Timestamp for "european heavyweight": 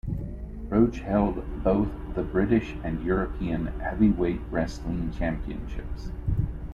3.05-4.41